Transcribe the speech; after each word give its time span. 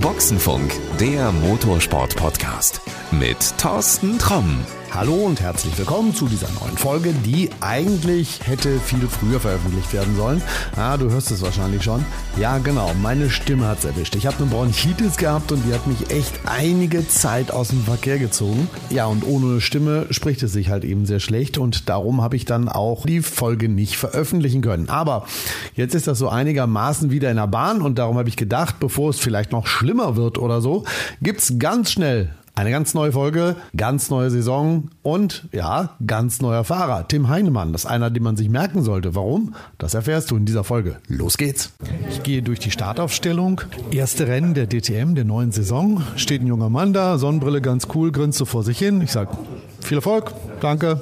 Boxenfunk, 0.00 0.72
der 0.98 1.32
Motorsport-Podcast 1.32 2.80
mit 3.10 3.36
Thorsten 3.58 4.18
Tromm. 4.18 4.64
Hallo 4.92 5.14
und 5.14 5.40
herzlich 5.40 5.78
willkommen 5.78 6.12
zu 6.12 6.26
dieser 6.26 6.48
neuen 6.60 6.76
Folge, 6.76 7.14
die 7.24 7.48
eigentlich 7.60 8.40
hätte 8.44 8.80
viel 8.80 9.06
früher 9.06 9.38
veröffentlicht 9.38 9.92
werden 9.92 10.16
sollen. 10.16 10.42
Ah, 10.74 10.96
du 10.96 11.08
hörst 11.08 11.30
es 11.30 11.42
wahrscheinlich 11.42 11.84
schon. 11.84 12.04
Ja, 12.40 12.58
genau, 12.58 12.92
meine 13.00 13.30
Stimme 13.30 13.68
hat's 13.68 13.84
erwischt. 13.84 14.16
Ich 14.16 14.26
habe 14.26 14.38
eine 14.38 14.46
Bronchitis 14.46 15.16
gehabt 15.16 15.52
und 15.52 15.62
die 15.64 15.72
hat 15.72 15.86
mich 15.86 16.10
echt 16.10 16.40
einige 16.44 17.06
Zeit 17.06 17.52
aus 17.52 17.68
dem 17.68 17.84
Verkehr 17.84 18.18
gezogen. 18.18 18.68
Ja, 18.90 19.06
und 19.06 19.24
ohne 19.24 19.60
Stimme 19.60 20.06
spricht 20.10 20.42
es 20.42 20.52
sich 20.52 20.70
halt 20.70 20.84
eben 20.84 21.06
sehr 21.06 21.20
schlecht 21.20 21.56
und 21.56 21.88
darum 21.88 22.20
habe 22.20 22.34
ich 22.34 22.44
dann 22.44 22.68
auch 22.68 23.06
die 23.06 23.22
Folge 23.22 23.68
nicht 23.68 23.96
veröffentlichen 23.96 24.60
können. 24.60 24.88
Aber 24.88 25.24
jetzt 25.74 25.94
ist 25.94 26.08
das 26.08 26.18
so 26.18 26.28
einigermaßen 26.28 27.12
wieder 27.12 27.30
in 27.30 27.36
der 27.36 27.46
Bahn 27.46 27.80
und 27.80 27.96
darum 27.98 28.18
habe 28.18 28.28
ich 28.28 28.36
gedacht, 28.36 28.80
bevor 28.80 29.10
es 29.10 29.20
vielleicht 29.20 29.52
noch 29.52 29.68
schlimmer 29.68 30.16
wird 30.16 30.36
oder 30.36 30.60
so, 30.60 30.84
gibt's 31.22 31.54
ganz 31.60 31.92
schnell 31.92 32.34
eine 32.60 32.70
ganz 32.70 32.92
neue 32.92 33.12
Folge, 33.12 33.56
ganz 33.74 34.10
neue 34.10 34.28
Saison 34.28 34.90
und 35.02 35.48
ja, 35.50 35.96
ganz 36.06 36.42
neuer 36.42 36.62
Fahrer. 36.62 37.08
Tim 37.08 37.30
Heinemann, 37.30 37.72
das 37.72 37.84
ist 37.84 37.90
einer, 37.90 38.10
den 38.10 38.22
man 38.22 38.36
sich 38.36 38.50
merken 38.50 38.82
sollte. 38.82 39.14
Warum? 39.14 39.54
Das 39.78 39.94
erfährst 39.94 40.30
du 40.30 40.36
in 40.36 40.44
dieser 40.44 40.62
Folge. 40.62 40.96
Los 41.08 41.38
geht's. 41.38 41.72
Ich 42.10 42.22
gehe 42.22 42.42
durch 42.42 42.58
die 42.58 42.70
Startaufstellung. 42.70 43.62
Erste 43.90 44.26
Rennen 44.26 44.52
der 44.52 44.66
DTM 44.66 45.14
der 45.14 45.24
neuen 45.24 45.52
Saison. 45.52 46.02
Steht 46.16 46.42
ein 46.42 46.46
junger 46.46 46.68
Mann 46.68 46.92
da, 46.92 47.16
Sonnenbrille 47.16 47.62
ganz 47.62 47.88
cool, 47.94 48.12
grinst 48.12 48.36
so 48.36 48.44
vor 48.44 48.62
sich 48.62 48.78
hin. 48.78 49.00
Ich 49.00 49.12
sag, 49.12 49.28
viel 49.80 49.96
Erfolg, 49.96 50.34
danke. 50.60 51.00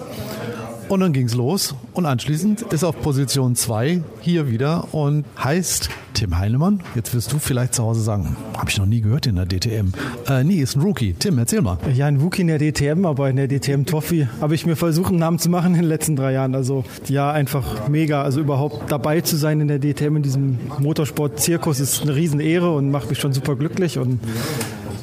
Und 0.88 1.00
dann 1.00 1.12
ging's 1.12 1.34
los. 1.34 1.74
Und 1.92 2.06
anschließend 2.06 2.62
ist 2.62 2.84
auf 2.84 3.02
Position 3.02 3.56
2 3.56 4.00
hier 4.20 4.48
wieder 4.48 4.94
und 4.94 5.24
heißt 5.42 5.90
Tim 6.18 6.36
Heinemann. 6.36 6.80
Jetzt 6.96 7.14
wirst 7.14 7.32
du 7.32 7.38
vielleicht 7.38 7.74
zu 7.74 7.84
Hause 7.84 8.00
sagen, 8.00 8.36
habe 8.56 8.68
ich 8.68 8.76
noch 8.76 8.86
nie 8.86 9.00
gehört 9.00 9.28
in 9.28 9.36
der 9.36 9.46
DTM. 9.46 9.92
Äh, 10.28 10.42
nee, 10.42 10.56
ist 10.56 10.74
ein 10.74 10.82
Rookie. 10.82 11.12
Tim, 11.16 11.38
erzähl 11.38 11.62
mal. 11.62 11.78
Ja, 11.94 12.06
ein 12.06 12.16
Rookie 12.16 12.40
in 12.40 12.48
der 12.48 12.58
DTM, 12.58 13.06
aber 13.06 13.30
in 13.30 13.36
der 13.36 13.46
DTM 13.46 13.84
Trophy 13.84 14.26
habe 14.40 14.56
ich 14.56 14.66
mir 14.66 14.74
versucht, 14.74 15.10
einen 15.10 15.20
Namen 15.20 15.38
zu 15.38 15.48
machen 15.48 15.76
in 15.76 15.82
den 15.82 15.88
letzten 15.88 16.16
drei 16.16 16.32
Jahren. 16.32 16.56
Also 16.56 16.82
ja, 17.06 17.30
einfach 17.30 17.88
mega. 17.88 18.22
Also 18.22 18.40
überhaupt 18.40 18.90
dabei 18.90 19.20
zu 19.20 19.36
sein 19.36 19.60
in 19.60 19.68
der 19.68 19.78
DTM 19.78 20.16
in 20.16 20.22
diesem 20.24 20.58
Motorsport-Zirkus 20.80 21.78
ist 21.78 22.02
eine 22.02 22.16
Riesenehre 22.16 22.74
und 22.74 22.90
macht 22.90 23.10
mich 23.10 23.20
schon 23.20 23.32
super 23.32 23.54
glücklich. 23.54 23.96
Und 23.96 24.18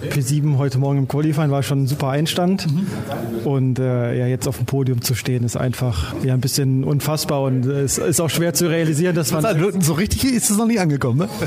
P7 0.06 0.58
heute 0.58 0.78
Morgen 0.78 1.00
im 1.00 1.08
Qualifying 1.08 1.52
war 1.52 1.64
schon 1.64 1.84
ein 1.84 1.88
super 1.88 2.10
Einstand. 2.10 2.68
Mhm. 2.72 2.88
Und 3.46 3.80
äh, 3.80 4.18
ja, 4.18 4.28
jetzt 4.28 4.48
auf 4.48 4.58
dem 4.58 4.66
Podium 4.66 5.02
zu 5.02 5.16
stehen, 5.16 5.44
ist 5.44 5.58
einfach 5.58 6.14
ja, 6.24 6.34
ein 6.34 6.42
bisschen 6.42 6.84
unfassbar 6.84 7.44
und 7.44 7.66
es 7.66 7.98
ist 7.98 8.20
auch 8.20 8.30
schwer 8.30 8.54
zu 8.54 8.68
realisieren, 8.68 9.16
dass 9.16 9.32
man. 9.32 9.46
So 9.82 9.94
richtig 9.94 10.24
ist 10.26 10.50
es 10.50 10.58
noch 10.58 10.68
nie 10.68 10.80
angekommen, 10.80 11.20
ne? 11.20 11.30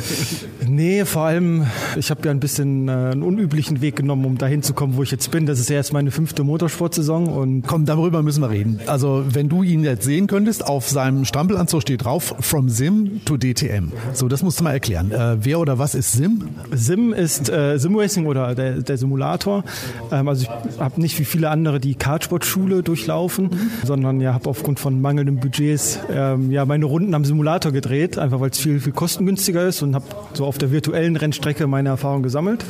Nee, 0.68 1.04
vor 1.06 1.22
allem, 1.22 1.66
ich 1.96 2.10
habe 2.10 2.20
ja 2.24 2.30
ein 2.30 2.40
bisschen 2.40 2.88
äh, 2.88 2.92
einen 2.92 3.22
unüblichen 3.22 3.80
Weg 3.80 3.96
genommen, 3.96 4.24
um 4.26 4.38
dahin 4.38 4.62
zu 4.62 4.74
kommen, 4.74 4.96
wo 4.96 5.02
ich 5.02 5.10
jetzt 5.10 5.30
bin. 5.30 5.46
Das 5.46 5.58
ist 5.58 5.70
ja 5.70 5.76
erst 5.76 5.92
meine 5.92 6.10
fünfte 6.10 6.44
Motorsportsaison 6.44 7.26
und. 7.28 7.62
Komm, 7.66 7.86
darüber 7.86 8.22
müssen 8.22 8.42
wir 8.42 8.50
reden. 8.50 8.80
Also, 8.86 9.24
wenn 9.30 9.48
du 9.48 9.62
ihn 9.62 9.82
jetzt 9.82 10.04
sehen 10.04 10.26
könntest, 10.26 10.66
auf 10.66 10.88
seinem 10.88 11.24
Strampelanzug 11.24 11.82
steht 11.82 12.04
drauf, 12.04 12.34
from 12.40 12.68
Sim 12.68 13.22
to 13.24 13.36
DTM. 13.36 13.92
So, 14.12 14.28
das 14.28 14.42
musst 14.42 14.60
du 14.60 14.64
mal 14.64 14.72
erklären. 14.72 15.10
Äh, 15.10 15.38
wer 15.40 15.58
oder 15.58 15.78
was 15.78 15.94
ist 15.94 16.12
Sim? 16.12 16.48
Sim 16.72 17.12
ist 17.12 17.48
äh, 17.48 17.78
Simracing 17.78 18.26
oder 18.26 18.47
der, 18.54 18.82
der 18.82 18.98
Simulator. 18.98 19.64
Ähm, 20.10 20.28
also 20.28 20.42
ich 20.42 20.78
habe 20.80 21.00
nicht 21.00 21.18
wie 21.18 21.24
viele 21.24 21.50
andere 21.50 21.80
die 21.80 21.94
Kartsportschule 21.94 22.82
durchlaufen, 22.82 23.44
mhm. 23.46 23.70
sondern 23.84 24.20
ja, 24.20 24.34
habe 24.34 24.48
aufgrund 24.48 24.80
von 24.80 25.00
mangelnden 25.00 25.40
Budgets 25.40 25.98
ähm, 26.10 26.50
ja 26.50 26.64
meine 26.64 26.84
Runden 26.84 27.14
am 27.14 27.24
Simulator 27.24 27.72
gedreht, 27.72 28.18
einfach 28.18 28.40
weil 28.40 28.50
es 28.50 28.58
viel, 28.58 28.80
viel 28.80 28.92
kostengünstiger 28.92 29.66
ist 29.66 29.82
und 29.82 29.94
habe 29.94 30.06
so 30.34 30.44
auf 30.44 30.58
der 30.58 30.70
virtuellen 30.70 31.16
Rennstrecke 31.16 31.66
meine 31.66 31.90
Erfahrung 31.90 32.22
gesammelt. 32.22 32.64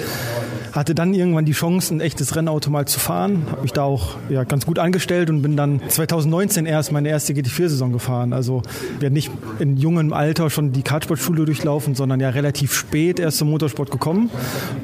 Hatte 0.73 0.95
dann 0.95 1.15
irgendwann 1.15 1.45
die 1.45 1.53
Chance, 1.53 1.95
ein 1.95 2.01
echtes 2.01 2.37
Rennauto 2.37 2.71
mal 2.71 2.87
zu 2.87 3.01
fahren, 3.01 3.47
habe 3.51 3.63
mich 3.63 3.73
da 3.73 3.83
auch 3.83 4.17
ja, 4.29 4.45
ganz 4.45 4.67
gut 4.67 4.79
angestellt 4.79 5.31
und 5.31 5.43
bin 5.43 5.57
dann 5.57 5.81
2019 5.89 6.67
erst 6.67 6.93
meine 6.93 7.09
erste 7.09 7.33
GT4-Saison 7.33 7.93
gefahren. 7.93 8.33
Also 8.33 8.63
ja 9.01 9.11
nicht 9.11 9.31
in 9.59 9.77
jungem 9.77 10.13
Alter 10.13 10.51
schon 10.51 10.73
die 10.73 10.83
Kartsportschule 10.83 11.45
durchlaufen, 11.45 11.95
sondern 11.95 12.21
ja 12.21 12.31
relativ 12.31 12.75
spät 12.75 13.19
erst 13.19 13.39
zum 13.39 13.51
Motorsport 13.51 13.91
gekommen 13.91 14.31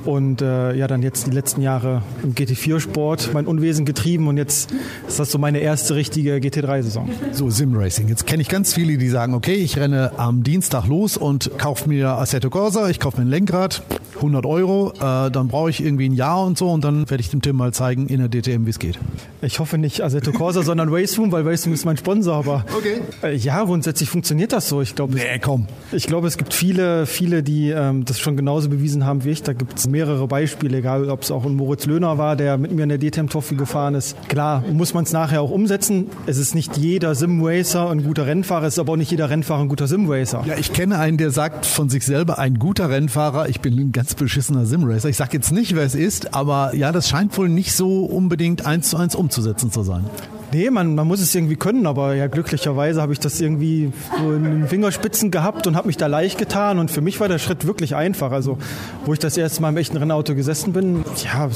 und 0.05 0.43
äh, 0.43 0.75
ja 0.75 0.87
dann 0.87 1.03
jetzt 1.03 1.27
die 1.27 1.31
letzten 1.31 1.63
Jahre 1.63 2.03
im 2.23 2.35
GT4-Sport 2.35 3.31
mein 3.33 3.47
Unwesen 3.47 3.85
getrieben 3.85 4.29
und 4.29 4.37
jetzt 4.37 4.73
ist 5.07 5.19
das 5.19 5.31
so 5.31 5.39
meine 5.39 5.59
erste 5.59 5.95
richtige 5.95 6.37
GT3-Saison. 6.37 7.11
So, 7.33 7.51
Simracing. 7.51 8.09
Jetzt 8.09 8.27
kenne 8.27 8.43
ich 8.43 8.49
ganz 8.49 8.75
viele, 8.75 8.99
die 8.99 9.09
sagen, 9.09 9.35
okay, 9.35 9.55
ich 9.55 9.79
renne 9.79 10.13
am 10.17 10.43
Dienstag 10.43 10.87
los 10.87 11.17
und 11.17 11.59
kaufe 11.59 11.89
mir 11.89 12.11
Assetto 12.11 12.51
Corsa, 12.51 12.89
ich 12.89 13.01
kaufe 13.01 13.19
mir 13.19 13.27
ein 13.27 13.31
Lenkrad, 13.31 13.83
100 14.17 14.47
Euro, 14.47 14.93
äh, 14.97 15.31
dann 15.31 15.49
brauche 15.49 15.71
ich 15.71 15.74
irgendwie 15.81 16.09
ein 16.09 16.15
Jahr 16.15 16.45
und 16.45 16.59
so 16.59 16.71
und 16.71 16.85
dann 16.85 17.09
werde 17.11 17.21
ich 17.21 17.31
dem 17.31 17.43
Tim 17.43 17.57
mal 17.57 17.73
zeigen 17.73 18.07
in 18.09 18.19
der 18.19 18.29
DTM, 18.29 18.67
wie 18.67 18.71
es 18.71 18.79
geht. 18.79 18.99
Ich 19.43 19.59
hoffe 19.59 19.79
nicht 19.79 20.03
Assetto 20.03 20.33
Corsa, 20.33 20.63
sondern 20.63 20.89
Raceroom, 20.93 21.33
weil 21.33 21.47
Raceroom 21.47 21.75
ist 21.75 21.85
mein 21.85 21.97
Sponsor, 21.97 22.35
aber 22.35 22.65
okay. 22.77 23.01
äh, 23.23 23.35
ja, 23.37 23.63
grundsätzlich 23.65 24.09
funktioniert 24.09 24.53
das 24.53 24.69
so. 24.69 24.81
Ich 24.81 24.95
glaube, 24.95 25.15
nee, 25.15 25.39
komm. 25.41 25.67
Ich 25.93 26.07
glaube, 26.07 26.27
es 26.27 26.37
gibt 26.37 26.55
viele, 26.55 27.07
viele, 27.07 27.43
die 27.43 27.71
ähm, 27.71 28.05
das 28.05 28.21
schon 28.21 28.37
genauso 28.37 28.69
bewiesen 28.69 29.05
haben 29.05 29.25
wie 29.25 29.31
ich. 29.31 29.43
Da 29.43 29.53
gibt 29.53 29.79
es 29.79 29.87
mehrere 29.87 30.27
Beispiele, 30.27 30.79
egal 30.79 31.09
ob 31.11 31.23
es 31.23 31.31
auch 31.31 31.45
ein 31.45 31.55
Moritz 31.55 31.87
Löhner 31.87 32.19
war, 32.19 32.37
der 32.37 32.57
mit 32.59 32.73
mir 32.73 32.85
in 32.85 32.89
der 32.89 32.99
DTM 32.99 33.29
Trophy 33.29 33.57
gefahren 33.57 33.95
ist. 33.95 34.17
Klar, 34.29 34.65
muss 34.73 34.95
man 34.95 35.05
es 35.05 35.13
nachher 35.13 35.43
auch 35.43 35.51
umsetzen. 35.51 36.07
Es 36.27 36.39
ist 36.39 36.55
nicht 36.55 36.77
jeder 36.77 37.15
Simracer 37.15 37.91
ein 37.91 38.05
guter 38.05 38.27
Rennfahrer, 38.27 38.67
es 38.67 38.75
ist 38.75 38.79
aber 38.79 38.93
auch 38.93 38.97
nicht 38.97 39.11
jeder 39.11 39.31
Rennfahrer 39.31 39.63
ein 39.63 39.69
guter 39.69 39.87
Simracer. 39.87 40.45
Ja, 40.47 40.57
ich 40.59 40.73
kenne 40.73 40.99
einen, 40.99 41.17
der 41.17 41.31
sagt 41.31 41.67
von 41.67 41.89
sich 41.89 42.05
selber, 42.05 42.39
ein 42.39 42.59
guter 42.59 42.91
Rennfahrer, 42.91 43.49
ich 43.49 43.61
bin 43.61 43.79
ein 43.79 43.93
ganz 43.93 44.15
beschissener 44.15 44.67
Simracer. 44.67 45.09
Ich 45.09 45.17
sage 45.17 45.33
jetzt 45.35 45.53
nicht, 45.53 45.64
wer 45.73 45.85
es 45.85 45.95
ist, 45.95 46.35
aber 46.35 46.75
ja, 46.75 46.93
das 46.93 47.09
scheint 47.09 47.37
wohl 47.39 47.49
nicht 47.49 47.73
so 47.73 48.05
unbedingt 48.05 48.67
eins 48.67 48.91
zu 48.91 48.97
eins 48.97 49.15
umzusetzen 49.15 49.71
zu 49.71 49.83
sein. 49.83 50.05
Nee, 50.53 50.71
man, 50.71 50.95
man 50.95 51.09
muss 51.09 51.21
es 51.21 51.35
irgendwie 51.35 51.57
können, 51.57 51.85
aber 51.87 52.15
ja, 52.15 52.29
glücklicherweise 52.29 53.03
habe 53.03 53.13
ich 53.13 53.19
das 53.19 53.41
irgendwie 53.41 53.93
so 54.17 54.33
in 54.35 54.45
den 54.45 54.69
Fingerspitzen 54.69 55.33
gehabt 55.33 55.67
und 55.67 55.75
habe 55.75 55.89
mich 55.89 55.97
da 55.97 56.07
leicht 56.07 56.39
getan. 56.39 56.79
Und 56.79 56.93
für 56.93 57.01
mich 57.01 57.19
war 57.19 57.27
der 57.27 57.39
Schritt 57.39 57.67
wirklich 57.67 57.97
einfach. 57.97 58.31
Also, 58.31 58.59
wo 59.05 59.13
ich 59.13 59.19
das 59.19 59.37
erste 59.37 59.63
Mal 59.63 59.71
im 59.71 59.77
echten 59.79 59.97
Rennauto 59.97 60.37
gesessen 60.37 60.73
bin, 60.73 61.05
ja, 61.25 61.51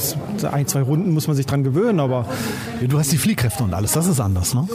ein, 0.51 0.67
zwei 0.67 0.81
Runden 0.81 1.13
muss 1.13 1.27
man 1.27 1.37
sich 1.37 1.45
dran 1.45 1.63
gewöhnen, 1.63 2.01
aber. 2.01 2.25
Ja, 2.81 2.87
du 2.87 2.99
hast 2.99 3.11
die 3.13 3.17
Fliehkräfte 3.17 3.63
und 3.63 3.73
alles, 3.73 3.93
das 3.93 4.05
ist 4.05 4.19
anders, 4.19 4.53
ne? 4.53 4.67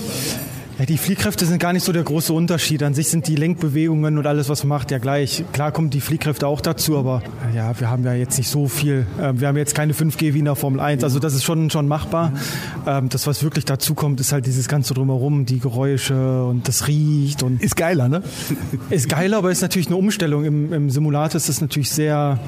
Ja, 0.76 0.86
die 0.86 0.98
Fliehkräfte 0.98 1.46
sind 1.46 1.60
gar 1.60 1.72
nicht 1.72 1.84
so 1.84 1.92
der 1.92 2.02
große 2.02 2.32
Unterschied. 2.32 2.82
An 2.82 2.94
sich 2.94 3.08
sind 3.08 3.28
die 3.28 3.36
Lenkbewegungen 3.36 4.18
und 4.18 4.26
alles, 4.26 4.48
was 4.48 4.64
man 4.64 4.70
macht, 4.70 4.90
ja 4.90 4.98
gleich. 4.98 5.44
Klar 5.52 5.70
kommen 5.70 5.90
die 5.90 6.00
Fliehkräfte 6.00 6.48
auch 6.48 6.60
dazu, 6.60 6.98
aber 6.98 7.22
ja, 7.54 7.78
wir 7.78 7.90
haben 7.90 8.02
ja 8.04 8.12
jetzt 8.14 8.38
nicht 8.38 8.48
so 8.48 8.66
viel. 8.66 9.06
Ähm, 9.20 9.40
wir 9.40 9.46
haben 9.46 9.56
jetzt 9.56 9.76
keine 9.76 9.92
5G 9.92 10.34
wie 10.34 10.40
in 10.40 10.46
der 10.46 10.56
Formel 10.56 10.80
1. 10.80 11.04
Also 11.04 11.20
das 11.20 11.32
ist 11.34 11.44
schon, 11.44 11.70
schon 11.70 11.86
machbar. 11.86 12.32
Ähm, 12.88 13.08
das, 13.08 13.28
was 13.28 13.44
wirklich 13.44 13.64
dazu 13.64 13.94
kommt, 13.94 14.18
ist 14.18 14.32
halt 14.32 14.46
dieses 14.46 14.66
ganze 14.66 14.94
Drumherum, 14.94 15.46
die 15.46 15.60
Geräusche 15.60 16.44
und 16.44 16.66
das 16.66 16.88
riecht. 16.88 17.44
Und 17.44 17.62
ist 17.62 17.76
geiler, 17.76 18.08
ne? 18.08 18.24
Ist 18.90 19.08
geiler, 19.08 19.38
aber 19.38 19.52
ist 19.52 19.62
natürlich 19.62 19.86
eine 19.86 19.96
Umstellung. 19.96 20.44
Im, 20.44 20.72
im 20.72 20.90
Simulator 20.90 21.36
ist 21.36 21.48
das 21.48 21.60
natürlich 21.60 21.90
sehr 21.90 22.40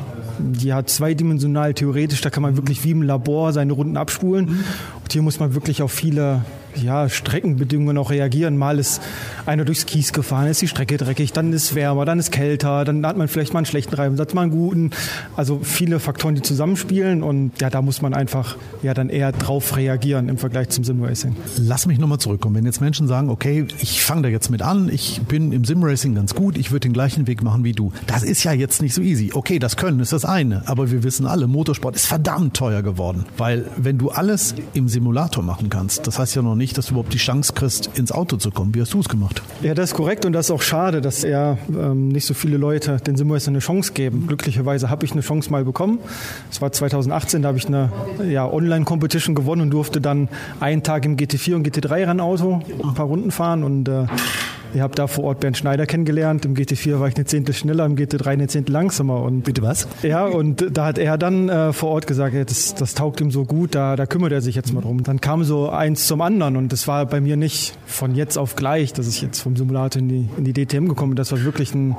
ja, 0.58 0.84
zweidimensional 0.84 1.74
theoretisch. 1.74 2.22
Da 2.22 2.30
kann 2.30 2.42
man 2.42 2.56
wirklich 2.56 2.82
wie 2.82 2.90
im 2.90 3.02
Labor 3.02 3.52
seine 3.52 3.72
Runden 3.72 3.96
abspulen. 3.96 4.48
Und 4.48 5.12
hier 5.12 5.22
muss 5.22 5.38
man 5.38 5.54
wirklich 5.54 5.80
auf 5.80 5.92
viele 5.92 6.42
ja, 6.82 7.08
Streckenbedingungen 7.08 7.98
auch 7.98 8.10
reagieren. 8.10 8.56
Mal 8.56 8.78
ist 8.78 9.02
einer 9.46 9.64
durchs 9.64 9.86
Kies 9.86 10.12
gefahren, 10.12 10.48
ist 10.48 10.62
die 10.62 10.68
Strecke 10.68 10.96
dreckig, 10.96 11.32
dann 11.32 11.52
ist 11.52 11.74
wärmer, 11.74 12.04
dann 12.04 12.18
ist 12.18 12.32
kälter, 12.32 12.84
dann 12.84 13.06
hat 13.06 13.16
man 13.16 13.28
vielleicht 13.28 13.52
mal 13.52 13.60
einen 13.60 13.66
schlechten 13.66 13.94
Reibensatz, 13.94 14.34
mal 14.34 14.42
einen 14.42 14.50
guten. 14.50 14.90
Also 15.36 15.60
viele 15.62 16.00
Faktoren, 16.00 16.34
die 16.34 16.42
zusammenspielen 16.42 17.22
und 17.22 17.52
ja, 17.60 17.70
da 17.70 17.82
muss 17.82 18.02
man 18.02 18.14
einfach 18.14 18.56
ja 18.82 18.94
dann 18.94 19.08
eher 19.08 19.32
drauf 19.32 19.76
reagieren 19.76 20.28
im 20.28 20.38
Vergleich 20.38 20.68
zum 20.70 20.84
Simracing. 20.84 21.36
Lass 21.58 21.86
mich 21.86 21.98
nochmal 21.98 22.18
zurückkommen. 22.18 22.56
Wenn 22.56 22.66
jetzt 22.66 22.80
Menschen 22.80 23.08
sagen, 23.08 23.30
okay, 23.30 23.66
ich 23.80 24.02
fange 24.02 24.22
da 24.22 24.28
jetzt 24.28 24.50
mit 24.50 24.62
an, 24.62 24.88
ich 24.92 25.20
bin 25.22 25.52
im 25.52 25.64
Simracing 25.64 26.14
ganz 26.14 26.34
gut, 26.34 26.58
ich 26.58 26.70
würde 26.70 26.80
den 26.80 26.92
gleichen 26.92 27.26
Weg 27.26 27.42
machen 27.42 27.64
wie 27.64 27.72
du. 27.72 27.92
Das 28.06 28.22
ist 28.22 28.44
ja 28.44 28.52
jetzt 28.52 28.82
nicht 28.82 28.94
so 28.94 29.02
easy. 29.02 29.30
Okay, 29.32 29.58
das 29.58 29.76
Können 29.76 30.00
ist 30.00 30.12
das 30.12 30.24
eine, 30.24 30.62
aber 30.66 30.90
wir 30.90 31.02
wissen 31.02 31.26
alle, 31.26 31.46
Motorsport 31.46 31.94
ist 31.96 32.06
verdammt 32.06 32.54
teuer 32.54 32.82
geworden, 32.82 33.24
weil 33.36 33.66
wenn 33.76 33.98
du 33.98 34.10
alles 34.10 34.54
im 34.74 34.88
Simulator 34.88 35.42
machen 35.42 35.70
kannst, 35.70 36.06
das 36.06 36.18
heißt 36.18 36.34
ja 36.34 36.42
noch 36.42 36.54
nicht, 36.56 36.65
dass 36.72 36.86
du 36.86 36.92
überhaupt 36.92 37.12
die 37.12 37.18
Chance 37.18 37.52
kriegst, 37.52 37.90
ins 37.98 38.12
Auto 38.12 38.36
zu 38.36 38.50
kommen. 38.50 38.74
Wie 38.74 38.80
hast 38.80 38.94
du 38.94 39.00
es 39.00 39.08
gemacht? 39.08 39.42
Ja, 39.62 39.74
das 39.74 39.90
ist 39.90 39.96
korrekt 39.96 40.24
und 40.24 40.32
das 40.32 40.46
ist 40.46 40.50
auch 40.50 40.62
schade, 40.62 41.00
dass 41.00 41.24
er 41.24 41.58
ähm, 41.68 42.08
nicht 42.08 42.26
so 42.26 42.34
viele 42.34 42.56
Leute 42.56 42.98
den 42.98 43.16
Simulator 43.16 43.48
eine 43.48 43.58
Chance 43.58 43.92
geben. 43.92 44.26
Glücklicherweise 44.26 44.90
habe 44.90 45.04
ich 45.04 45.12
eine 45.12 45.20
Chance 45.20 45.50
mal 45.50 45.64
bekommen. 45.64 45.98
Es 46.50 46.60
war 46.60 46.72
2018, 46.72 47.42
da 47.42 47.48
habe 47.48 47.58
ich 47.58 47.66
eine 47.66 47.90
ja, 48.28 48.50
Online-Competition 48.50 49.34
gewonnen 49.34 49.62
und 49.62 49.70
durfte 49.70 50.00
dann 50.00 50.28
einen 50.60 50.82
Tag 50.82 51.04
im 51.04 51.16
GT4 51.16 51.54
und 51.54 51.66
GT3-Rennauto 51.66 52.62
ein 52.82 52.94
paar 52.94 53.06
Runden 53.06 53.30
fahren 53.30 53.64
und 53.64 53.88
äh, 53.88 54.06
ich 54.74 54.80
habe 54.80 54.94
da 54.94 55.06
vor 55.06 55.24
Ort 55.24 55.40
Bernd 55.40 55.56
Schneider 55.56 55.86
kennengelernt. 55.86 56.44
Im 56.44 56.54
GT4 56.54 57.00
war 57.00 57.08
ich 57.08 57.16
eine 57.16 57.24
Zehntel 57.24 57.54
schneller, 57.54 57.86
im 57.86 57.96
GT3 57.96 58.26
eine 58.26 58.48
Zehntel 58.48 58.72
langsamer. 58.72 59.22
Und 59.22 59.42
Bitte 59.42 59.62
was? 59.62 59.88
Ja, 60.02 60.26
und 60.26 60.66
da 60.72 60.86
hat 60.86 60.98
er 60.98 61.18
dann 61.18 61.48
äh, 61.48 61.72
vor 61.72 61.90
Ort 61.90 62.06
gesagt, 62.06 62.34
ja, 62.34 62.44
das, 62.44 62.74
das 62.74 62.94
taugt 62.94 63.20
ihm 63.20 63.30
so 63.30 63.44
gut, 63.44 63.74
da, 63.74 63.96
da 63.96 64.06
kümmert 64.06 64.32
er 64.32 64.40
sich 64.40 64.54
jetzt 64.54 64.72
mal 64.72 64.80
drum. 64.80 65.02
Dann 65.02 65.20
kam 65.20 65.44
so 65.44 65.68
eins 65.70 66.06
zum 66.06 66.20
anderen 66.20 66.56
und 66.56 66.72
das 66.72 66.88
war 66.88 67.06
bei 67.06 67.20
mir 67.20 67.36
nicht 67.36 67.76
von 67.86 68.14
jetzt 68.14 68.36
auf 68.36 68.56
gleich, 68.56 68.92
dass 68.92 69.08
ich 69.08 69.22
jetzt 69.22 69.40
vom 69.40 69.56
Simulator 69.56 70.00
in 70.00 70.08
die, 70.08 70.28
in 70.36 70.44
die 70.44 70.52
DTM 70.52 70.88
gekommen 70.88 71.10
bin. 71.10 71.16
Das 71.16 71.32
war 71.32 71.42
wirklich 71.42 71.74
ein 71.74 71.96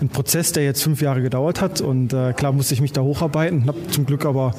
ein 0.00 0.08
Prozess, 0.08 0.52
der 0.52 0.64
jetzt 0.64 0.82
fünf 0.82 1.02
Jahre 1.02 1.22
gedauert 1.22 1.60
hat. 1.60 1.80
Und 1.80 2.12
äh, 2.12 2.32
klar 2.32 2.52
musste 2.52 2.74
ich 2.74 2.80
mich 2.80 2.92
da 2.92 3.02
hocharbeiten, 3.02 3.66
habe 3.66 3.78
zum 3.90 4.06
Glück 4.06 4.24
aber 4.24 4.54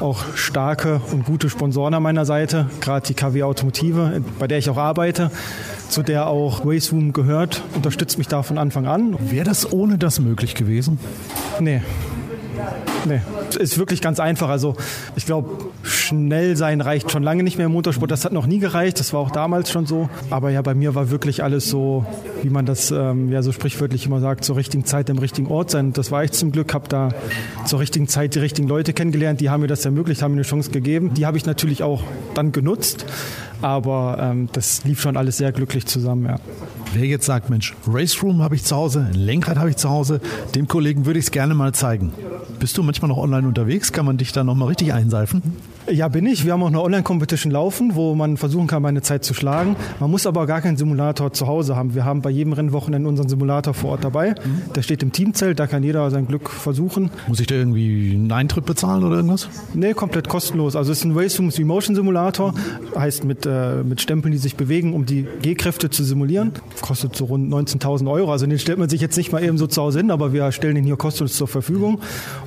auch 0.00 0.24
starke 0.34 1.00
und 1.12 1.24
gute 1.24 1.50
Sponsoren 1.50 1.94
an 1.94 2.02
meiner 2.02 2.24
Seite, 2.24 2.68
gerade 2.80 3.06
die 3.06 3.14
KW 3.14 3.42
Automotive, 3.42 4.22
bei 4.38 4.46
der 4.46 4.58
ich 4.58 4.70
auch 4.70 4.76
arbeite, 4.76 5.30
zu 5.88 6.02
der 6.02 6.26
auch 6.26 6.64
Raceroom 6.64 7.12
gehört, 7.12 7.62
unterstützt 7.74 8.18
mich 8.18 8.28
da 8.28 8.42
von 8.42 8.58
Anfang 8.58 8.86
an. 8.86 9.16
Wäre 9.30 9.44
das 9.44 9.72
ohne 9.72 9.98
das 9.98 10.20
möglich 10.20 10.54
gewesen? 10.54 10.98
Nee. 11.58 11.82
Nee, 13.06 13.20
ist 13.58 13.78
wirklich 13.78 14.00
ganz 14.00 14.20
einfach. 14.20 14.48
Also 14.48 14.76
ich 15.16 15.26
glaube, 15.26 15.48
schnell 15.82 16.56
sein 16.56 16.80
reicht 16.80 17.10
schon 17.10 17.22
lange 17.22 17.42
nicht 17.42 17.56
mehr 17.56 17.66
im 17.66 17.72
Motorsport. 17.72 18.10
Das 18.10 18.24
hat 18.24 18.32
noch 18.32 18.46
nie 18.46 18.58
gereicht. 18.58 19.00
Das 19.00 19.12
war 19.12 19.20
auch 19.20 19.30
damals 19.30 19.70
schon 19.70 19.86
so. 19.86 20.08
Aber 20.28 20.50
ja, 20.50 20.62
bei 20.62 20.74
mir 20.74 20.94
war 20.94 21.10
wirklich 21.10 21.42
alles 21.42 21.68
so, 21.68 22.04
wie 22.42 22.50
man 22.50 22.66
das 22.66 22.90
ähm, 22.90 23.30
ja 23.30 23.42
so 23.42 23.52
sprichwörtlich 23.52 24.06
immer 24.06 24.20
sagt, 24.20 24.44
zur 24.44 24.56
richtigen 24.56 24.84
Zeit 24.84 25.08
im 25.08 25.18
richtigen 25.18 25.48
Ort 25.48 25.70
sein. 25.70 25.92
Das 25.92 26.10
war 26.10 26.24
ich 26.24 26.32
zum 26.32 26.52
Glück. 26.52 26.74
Habe 26.74 26.88
da 26.88 27.10
zur 27.64 27.80
richtigen 27.80 28.08
Zeit 28.08 28.34
die 28.34 28.38
richtigen 28.40 28.68
Leute 28.68 28.92
kennengelernt. 28.92 29.40
Die 29.40 29.50
haben 29.50 29.62
mir 29.62 29.66
das 29.66 29.84
ermöglicht, 29.84 30.22
haben 30.22 30.32
mir 30.32 30.38
eine 30.38 30.46
Chance 30.46 30.70
gegeben. 30.70 31.14
Die 31.14 31.26
habe 31.26 31.36
ich 31.36 31.46
natürlich 31.46 31.82
auch 31.82 32.02
dann 32.34 32.52
genutzt. 32.52 33.06
Aber 33.62 34.18
ähm, 34.20 34.48
das 34.52 34.84
lief 34.84 35.00
schon 35.00 35.16
alles 35.16 35.36
sehr 35.36 35.52
glücklich 35.52 35.86
zusammen, 35.86 36.26
ja. 36.26 36.36
Wer 36.92 37.06
jetzt 37.06 37.24
sagt, 37.26 37.50
Mensch, 37.50 37.76
Race 37.86 38.20
Room 38.20 38.42
habe 38.42 38.56
ich 38.56 38.64
zu 38.64 38.74
Hause, 38.74 39.06
ein 39.12 39.14
Lenkrad 39.14 39.58
habe 39.58 39.70
ich 39.70 39.76
zu 39.76 39.90
Hause, 39.90 40.20
dem 40.56 40.66
Kollegen 40.66 41.06
würde 41.06 41.20
ich 41.20 41.26
es 41.26 41.30
gerne 41.30 41.54
mal 41.54 41.72
zeigen. 41.72 42.12
Bist 42.58 42.76
du 42.76 42.82
manchmal 42.82 43.08
noch 43.08 43.16
online 43.16 43.46
unterwegs? 43.46 43.92
Kann 43.92 44.06
man 44.06 44.16
dich 44.16 44.32
da 44.32 44.42
nochmal 44.42 44.68
richtig 44.68 44.92
einseifen? 44.92 45.42
Ja, 45.90 46.08
bin 46.08 46.26
ich. 46.26 46.44
Wir 46.44 46.52
haben 46.52 46.62
auch 46.62 46.68
eine 46.68 46.80
Online-Competition 46.82 47.50
laufen, 47.50 47.94
wo 47.94 48.14
man 48.14 48.36
versuchen 48.36 48.66
kann, 48.66 48.82
meine 48.82 49.02
Zeit 49.02 49.24
zu 49.24 49.34
schlagen. 49.34 49.76
Man 49.98 50.10
muss 50.10 50.26
aber 50.26 50.46
gar 50.46 50.60
keinen 50.60 50.76
Simulator 50.76 51.32
zu 51.32 51.46
Hause 51.46 51.74
haben. 51.74 51.94
Wir 51.94 52.04
haben 52.04 52.22
bei 52.22 52.30
jedem 52.30 52.52
Rennwochenende 52.52 53.08
unseren 53.08 53.28
Simulator 53.28 53.74
vor 53.74 53.92
Ort 53.92 54.04
dabei. 54.04 54.30
Mhm. 54.30 54.72
Der 54.74 54.82
steht 54.82 55.02
im 55.02 55.10
Teamzelt, 55.10 55.58
da 55.58 55.66
kann 55.66 55.82
jeder 55.82 56.10
sein 56.10 56.26
Glück 56.26 56.50
versuchen. 56.50 57.10
Muss 57.26 57.40
ich 57.40 57.46
da 57.46 57.54
irgendwie 57.54 58.12
einen 58.14 58.30
Eintritt 58.30 58.66
bezahlen 58.66 59.02
oder 59.02 59.16
irgendwas? 59.16 59.48
Nee, 59.74 59.94
komplett 59.94 60.28
kostenlos. 60.28 60.76
Also 60.76 60.92
es 60.92 60.98
ist 60.98 61.04
ein 61.04 61.16
Race 61.16 61.38
Room 61.38 61.50
Motion 61.66 61.96
Simulator, 61.96 62.54
heißt 62.96 63.24
mit, 63.24 63.46
äh, 63.46 63.82
mit 63.82 64.00
Stempeln, 64.00 64.32
die 64.32 64.38
sich 64.38 64.56
bewegen, 64.56 64.92
um 64.92 65.06
die 65.06 65.26
G-Kräfte 65.42 65.90
zu 65.90 66.04
simulieren. 66.04 66.52
Kostet 66.80 67.16
so 67.16 67.26
rund 67.26 67.52
19.000 67.52 68.10
Euro. 68.10 68.32
Also 68.32 68.46
den 68.46 68.58
stellt 68.58 68.78
man 68.78 68.88
sich 68.88 69.00
jetzt 69.00 69.16
nicht 69.16 69.32
mal 69.32 69.42
eben 69.42 69.58
so 69.58 69.66
zu 69.66 69.82
Hause 69.82 69.98
hin, 69.98 70.10
aber 70.10 70.32
wir 70.32 70.50
stellen 70.52 70.74
den 70.74 70.84
hier 70.84 70.96
kostenlos 70.96 71.34
zur 71.34 71.48
Verfügung 71.48 72.00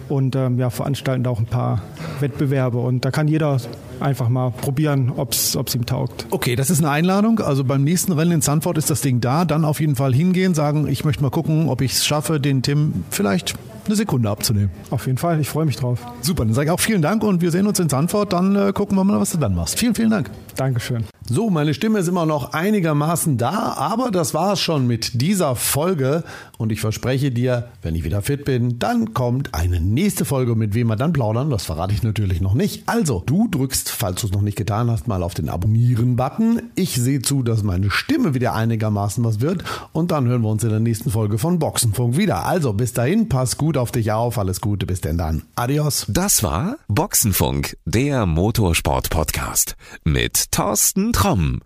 und 0.09 0.35
ähm, 0.35 0.57
ja, 0.59 0.69
veranstalten 0.69 1.23
da 1.23 1.29
auch 1.29 1.39
ein 1.39 1.45
paar 1.45 1.81
Wettbewerbe. 2.19 2.77
Und 2.77 3.05
da 3.05 3.11
kann 3.11 3.27
jeder 3.27 3.57
einfach 3.99 4.29
mal 4.29 4.51
probieren, 4.51 5.11
ob 5.15 5.33
es 5.33 5.55
ihm 5.75 5.85
taugt. 5.85 6.25
Okay, 6.29 6.55
das 6.55 6.69
ist 6.69 6.79
eine 6.79 6.89
Einladung. 6.89 7.39
Also 7.39 7.63
beim 7.63 7.83
nächsten 7.83 8.11
Rennen 8.11 8.33
in 8.33 8.41
Sanford 8.41 8.77
ist 8.77 8.89
das 8.89 9.01
Ding 9.01 9.21
da. 9.21 9.45
Dann 9.45 9.65
auf 9.65 9.79
jeden 9.79 9.95
Fall 9.95 10.13
hingehen, 10.13 10.53
sagen, 10.53 10.87
ich 10.87 11.05
möchte 11.05 11.23
mal 11.23 11.29
gucken, 11.29 11.69
ob 11.69 11.81
ich 11.81 11.93
es 11.93 12.05
schaffe, 12.05 12.39
den 12.39 12.61
Tim 12.61 13.05
vielleicht 13.09 13.55
eine 13.85 13.95
Sekunde 13.95 14.29
abzunehmen. 14.29 14.71
Auf 14.89 15.07
jeden 15.07 15.17
Fall, 15.17 15.39
ich 15.39 15.49
freue 15.49 15.65
mich 15.65 15.75
drauf. 15.75 15.99
Super, 16.21 16.45
dann 16.45 16.53
sage 16.53 16.67
ich 16.67 16.71
auch 16.71 16.79
vielen 16.79 17.01
Dank 17.01 17.23
und 17.23 17.41
wir 17.41 17.51
sehen 17.51 17.67
uns 17.67 17.79
in 17.79 17.89
Sanford. 17.89 18.33
Dann 18.33 18.55
äh, 18.55 18.71
gucken 18.73 18.97
wir 18.97 19.03
mal, 19.03 19.19
was 19.19 19.31
du 19.31 19.37
dann 19.37 19.55
machst. 19.55 19.79
Vielen, 19.79 19.95
vielen 19.95 20.09
Dank. 20.09 20.29
Dankeschön. 20.55 21.03
So, 21.29 21.49
meine 21.49 21.73
Stimme 21.73 21.99
ist 21.99 22.09
immer 22.09 22.25
noch 22.25 22.51
einigermaßen 22.51 23.37
da, 23.37 23.75
aber 23.77 24.11
das 24.11 24.33
war 24.33 24.53
es 24.53 24.59
schon 24.59 24.87
mit 24.87 25.21
dieser 25.21 25.55
Folge. 25.55 26.25
Und 26.57 26.71
ich 26.71 26.81
verspreche 26.81 27.31
dir, 27.31 27.69
wenn 27.81 27.95
ich 27.95 28.03
wieder 28.03 28.21
fit 28.21 28.43
bin, 28.43 28.77
dann 28.77 29.13
kommt 29.13 29.53
eine 29.53 29.79
nächste 29.79 30.25
Folge, 30.25 30.55
mit 30.55 30.75
wem 30.75 30.87
wir 30.87 30.97
dann 30.97 31.13
plaudern. 31.13 31.49
Das 31.49 31.63
verrate 31.63 31.93
ich 31.93 32.03
natürlich 32.03 32.41
noch 32.41 32.53
nicht. 32.53 32.83
Also, 32.87 33.23
du 33.25 33.47
drückst, 33.49 33.89
falls 33.89 34.19
du 34.21 34.27
es 34.27 34.33
noch 34.33 34.41
nicht 34.41 34.57
getan 34.57 34.91
hast, 34.91 35.07
mal 35.07 35.23
auf 35.23 35.33
den 35.33 35.47
Abonnieren-Button. 35.47 36.61
Ich 36.75 36.95
sehe 36.95 37.21
zu, 37.21 37.41
dass 37.41 37.63
meine 37.63 37.89
Stimme 37.89 38.33
wieder 38.33 38.53
einigermaßen 38.53 39.23
was 39.23 39.39
wird. 39.39 39.63
Und 39.93 40.11
dann 40.11 40.27
hören 40.27 40.41
wir 40.41 40.49
uns 40.49 40.63
in 40.65 40.71
der 40.71 40.81
nächsten 40.81 41.09
Folge 41.09 41.37
von 41.37 41.57
Boxenfunk 41.57 42.17
wieder. 42.17 42.45
Also, 42.45 42.73
bis 42.73 42.91
dahin, 42.91 43.29
pass 43.29 43.57
gut 43.57 43.77
auf 43.77 43.93
dich 43.93 44.11
auf. 44.11 44.37
Alles 44.37 44.59
Gute, 44.59 44.85
bis 44.85 44.99
denn 44.99 45.17
dann. 45.17 45.43
Adios. 45.55 46.05
Das 46.09 46.43
war 46.43 46.75
Boxenfunk, 46.89 47.77
der 47.85 48.25
Motorsport-Podcast 48.25 49.77
mit 50.03 50.51
Thorsten 50.51 51.12
Tromm. 51.13 51.61